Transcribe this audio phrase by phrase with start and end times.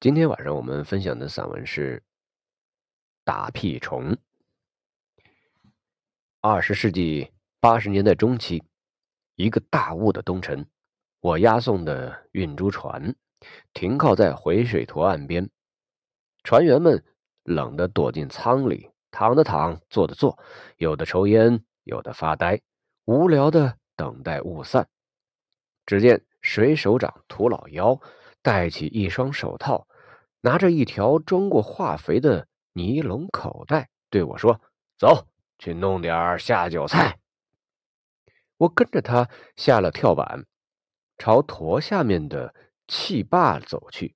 [0.00, 1.96] 今天晚上我们分享的散文是
[3.24, 4.12] 《打屁虫》。
[6.40, 8.62] 二十世纪八十年代中期，
[9.34, 10.64] 一个大雾的冬晨，
[11.18, 13.12] 我押送的运猪船
[13.72, 15.50] 停靠在回水坨岸边，
[16.44, 17.04] 船员们
[17.42, 20.38] 冷得躲进舱里，躺的躺，坐的坐，
[20.76, 22.60] 有的抽烟，有的发呆，
[23.06, 24.88] 无聊的等待雾散。
[25.84, 28.00] 只见水手长涂老幺
[28.48, 29.86] 戴起一双手套。
[30.40, 34.58] 拿着一条装过化肥的尼龙口袋，对我说
[34.96, 35.26] ：“走
[35.58, 37.18] 去弄点下酒菜。”
[38.56, 40.46] 我跟着他下了跳板，
[41.18, 42.54] 朝坨下面的
[42.86, 44.14] 气坝走去。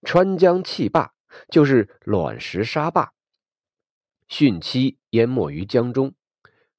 [0.00, 1.12] 川江气坝
[1.50, 3.12] 就是卵石沙坝，
[4.30, 6.14] 汛期淹没于江中，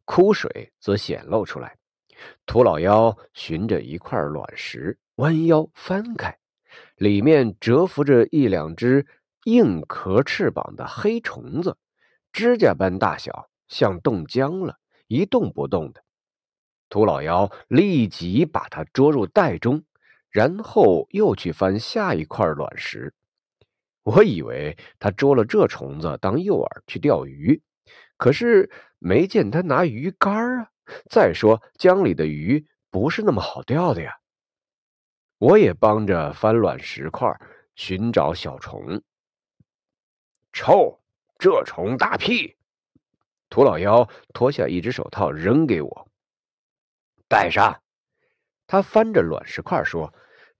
[0.05, 1.77] 枯水则显露出来。
[2.47, 6.39] 涂老幺寻着一块卵石，弯腰翻开。
[6.95, 9.05] 里面蛰伏着一两只
[9.45, 11.77] 硬壳翅膀的黑虫子，
[12.31, 16.03] 指甲般大小，像冻僵了，一动不动的。
[16.89, 19.83] 涂老妖立即把它捉入袋中，
[20.29, 23.13] 然后又去翻下一块卵石。
[24.03, 27.61] 我以为他捉了这虫子当诱饵去钓鱼，
[28.15, 30.69] 可是没见他拿鱼竿啊。
[31.09, 34.13] 再说江里的鱼不是那么好钓的呀。
[35.39, 37.31] 我也帮着翻卵石块，
[37.75, 39.03] 寻找小虫。
[40.51, 40.99] 臭，
[41.37, 42.55] 这虫大屁！
[43.47, 46.07] 涂老妖脱下一只手套扔给我，
[47.29, 47.79] 戴上。
[48.65, 50.11] 他翻着卵石块说：“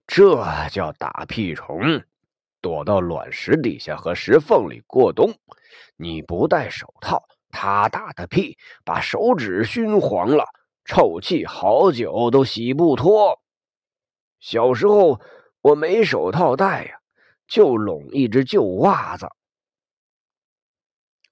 [0.06, 2.04] 这叫打屁虫，
[2.60, 5.34] 躲到卵石底下和石缝里过冬。
[5.96, 10.44] 你不戴手套，它打的屁把手指熏黄了，
[10.84, 13.42] 臭气好久都洗不脱。”
[14.40, 15.20] 小时候
[15.60, 17.00] 我没手套戴呀，
[17.46, 19.28] 就拢一只旧袜子。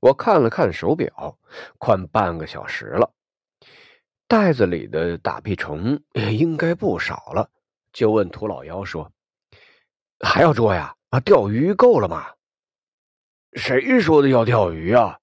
[0.01, 1.39] 我看了看手表，
[1.79, 3.13] 快半个小时了。
[4.29, 7.51] 袋子里的打屁虫应该不少了，
[7.93, 9.13] 就问涂老幺说
[10.21, 10.97] ：“还要捉呀？
[11.11, 12.27] 啊，钓鱼够了吗？”
[13.55, 15.19] 谁说的要钓鱼啊？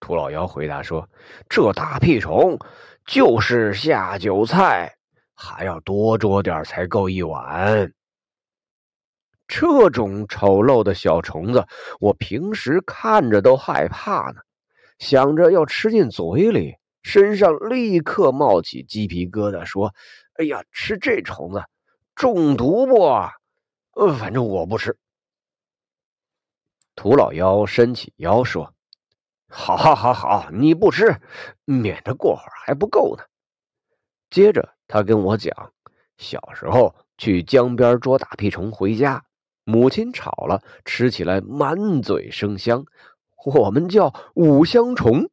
[0.00, 1.08] 涂老幺回答说
[1.48, 2.58] ：“这打屁虫
[3.06, 4.96] 就是下酒菜。”
[5.40, 7.92] 还要多捉点才够一碗。
[9.46, 11.64] 这种丑陋的小虫子，
[12.00, 14.40] 我平时看着都害怕呢。
[14.98, 19.94] 想着要吃进嘴里，身上立刻冒起鸡皮疙瘩，说
[20.34, 21.64] ：“哎呀，吃这虫子
[22.16, 23.00] 中毒不？
[23.92, 24.98] 呃，反正我不吃。”
[26.96, 28.74] 涂老妖伸起腰说
[29.48, 31.20] ：“好，好，好，好，你不吃，
[31.64, 33.22] 免得过会儿还不够呢。”
[34.30, 34.74] 接着。
[34.88, 35.72] 他跟我讲，
[36.16, 39.24] 小时候去江边捉打屁虫，回家
[39.64, 42.86] 母亲炒了，吃起来满嘴生香，
[43.44, 45.30] 我们叫五香虫。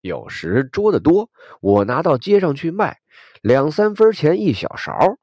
[0.00, 3.00] 有时捉得多，我拿到街上去卖，
[3.42, 5.18] 两三分钱一小勺，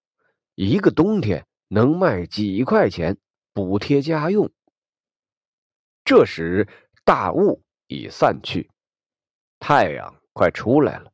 [0.56, 3.18] 一个冬天能卖几块钱，
[3.52, 4.52] 补贴家用。
[6.06, 6.68] 这时
[7.04, 8.70] 大雾已散去，
[9.60, 11.12] 太阳快出来了，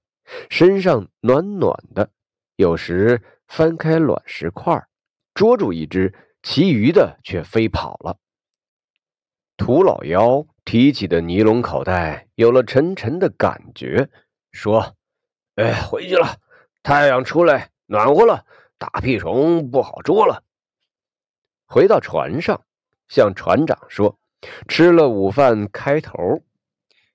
[0.50, 2.12] 身上暖暖的。
[2.55, 4.88] 有时翻开卵石块，
[5.33, 8.17] 捉住一只，其余的却飞跑了。
[9.57, 14.09] 土老妖提起的尼龙口袋有了沉沉的感觉，
[14.51, 14.95] 说
[15.55, 16.38] ：“哎，回去了。
[16.83, 18.45] 太阳出来，暖和了，
[18.77, 20.43] 打屁虫不好捉了。”
[21.67, 22.63] 回到船上，
[23.07, 24.17] 向船长说
[24.67, 26.43] ：“吃了午饭，开头。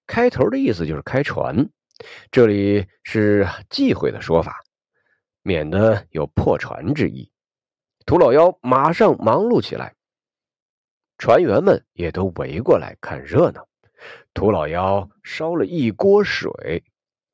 [0.06, 1.70] 开头的意思就是开船，
[2.30, 4.64] 这里是忌讳的说法。”
[5.42, 7.30] 免得有破船之意，
[8.06, 9.94] 涂老幺马上忙碌起来。
[11.18, 13.66] 船员们也都围过来看热闹。
[14.32, 16.84] 涂老幺烧了一锅水，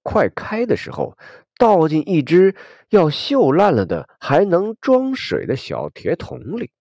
[0.02, 1.16] 快开的时候，
[1.56, 2.56] 倒进一只
[2.88, 6.72] 要锈烂了的还能装水的小铁桶里，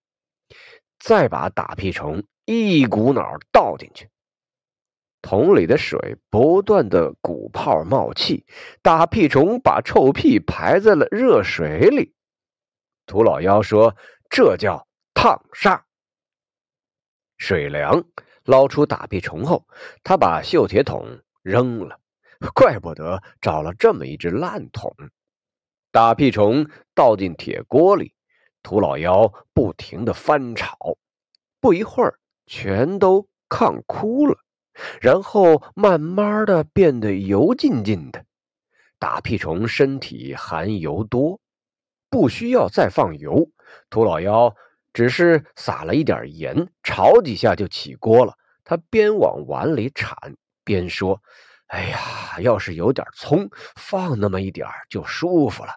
[1.00, 4.10] 再把打屁虫一股脑倒进去。
[5.26, 8.46] 桶里的水不断的鼓泡冒气，
[8.84, 12.14] 打屁虫把臭屁排在了热水里。
[13.08, 13.96] 涂老幺说
[14.30, 15.84] ：“这叫烫杀。”
[17.38, 18.06] 水凉，
[18.44, 19.68] 捞出打屁虫后，
[20.04, 22.00] 他把锈铁桶扔了。
[22.54, 24.96] 怪不得找了这么一只烂桶。
[25.92, 28.14] 打屁虫倒进铁锅里，
[28.62, 30.78] 涂老幺不停的翻炒，
[31.60, 34.38] 不一会儿全都炕枯了。
[35.02, 38.26] 然后慢慢的变得油浸浸的，
[39.00, 41.40] 打屁虫身体含油多，
[42.10, 43.50] 不需要再放油。
[43.90, 44.56] 涂老幺
[44.94, 48.38] 只是撒了一点盐，炒几下就起锅了。
[48.64, 50.18] 他边往碗里铲
[50.64, 51.22] 边说
[51.68, 55.74] ：“哎呀，要是有点葱，放那么一点就舒服了。”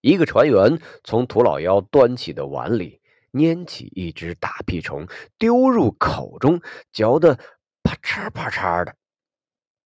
[0.00, 3.01] 一个船员从涂老妖端起的碗里
[3.32, 5.08] 拈起一只大屁虫，
[5.38, 6.60] 丢入口中，
[6.92, 7.34] 嚼得
[7.82, 8.94] 啪嚓啪嚓的，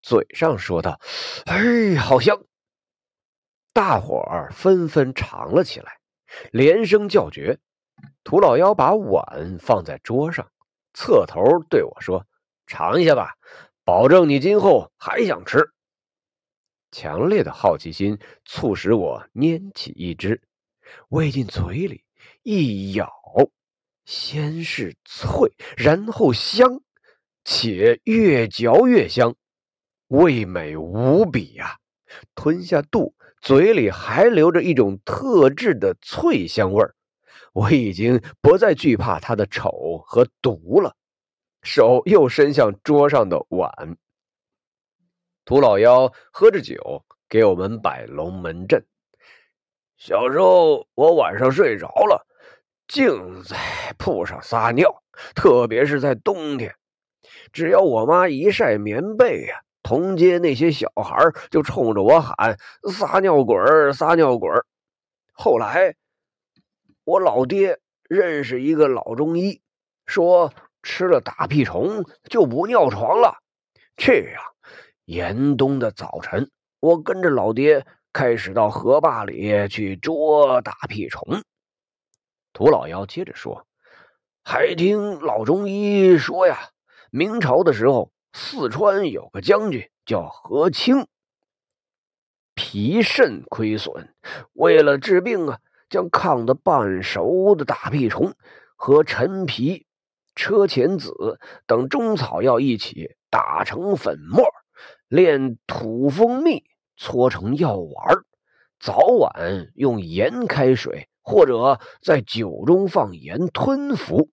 [0.03, 1.01] 嘴上说道
[1.47, 2.45] ：“哎，好香！”
[3.73, 5.99] 大伙儿纷纷尝了起来。
[6.51, 7.61] 连声叫绝，
[8.25, 10.51] 涂老妖把碗放在桌上，
[10.93, 12.27] 侧头对我说
[12.67, 13.37] ：“尝一下吧，
[13.85, 15.71] 保证你今后还想吃。”
[16.91, 20.43] 强烈的好奇心促使我拈起一只，
[21.09, 22.05] 喂进嘴里，
[22.49, 23.13] 一咬，
[24.05, 26.81] 先是脆，然后香，
[27.45, 29.35] 且越嚼越香，
[30.07, 31.79] 味美无比呀！
[32.37, 33.17] 吞下肚。
[33.41, 36.95] 嘴里还留着一种特制的脆香味儿，
[37.53, 40.95] 我已经不再惧怕它的丑和毒了。
[41.63, 43.97] 手又伸向桌上的碗，
[45.45, 48.87] 涂老妖喝着酒给我们摆龙门阵。
[49.97, 52.25] 小时候我晚上睡着了，
[52.89, 53.57] 净在
[53.99, 55.03] 铺上撒尿，
[55.35, 56.75] 特别是在冬天，
[57.53, 59.63] 只要我妈一晒棉被呀。
[59.83, 62.59] 同街那些小孩就冲着我喊
[62.93, 64.67] “撒尿鬼儿，撒尿鬼儿”。
[65.33, 65.95] 后来，
[67.05, 67.79] 我老爹
[68.09, 69.61] 认识一个老中医，
[70.05, 70.53] 说
[70.83, 73.37] 吃了打屁虫就不尿床了。
[73.97, 74.43] 这样，
[75.05, 76.51] 严冬的早晨，
[76.81, 81.23] 我跟着老爹开始到河坝里去捉打屁虫。
[82.57, 83.67] 涂老妖接着说
[84.43, 86.71] ：“还听老中医说呀，
[87.11, 91.07] 明朝的时候。”四川有个将军叫何清，
[92.55, 94.15] 脾肾亏损，
[94.55, 95.59] 为了治病啊，
[95.91, 98.35] 将炕的半熟的大屁虫
[98.75, 99.87] 和陈皮、
[100.35, 104.47] 车前子等中草药一起打成粉末，
[105.09, 106.65] 炼土蜂蜜
[106.97, 108.25] 搓成药丸，
[108.79, 114.31] 早晚用盐开水或者在酒中放盐吞服。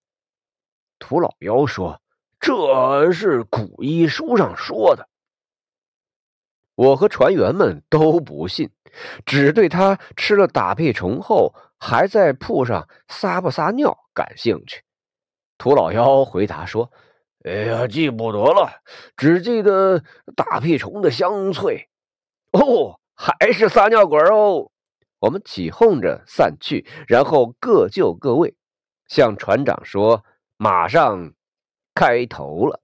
[0.99, 1.99] 涂老妖说。
[2.39, 5.07] 这是古医书上说的，
[6.75, 8.69] 我和船员们都不信，
[9.25, 14.83] 只对他吃了打屁虫后还在铺上撒不撒尿感兴趣。
[15.57, 16.91] 涂老妖回答说
[17.47, 18.81] ：“哎呀，记不得了，
[19.15, 20.03] 只记得
[20.35, 21.87] 打屁虫的香脆。”
[22.51, 24.69] 哦，还是撒尿鬼哦！
[25.23, 28.55] 我们起哄着散去，然后各就各位，
[29.07, 30.25] 向船长说
[30.57, 31.31] ：“马上。”
[31.95, 32.82] 开头了。